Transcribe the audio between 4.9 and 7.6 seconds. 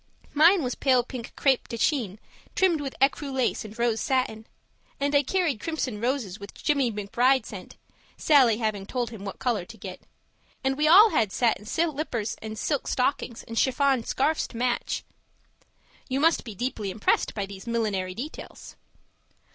And I carried crimson roses which J. McB.